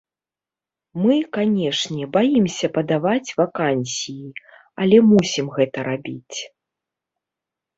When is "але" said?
4.87-4.97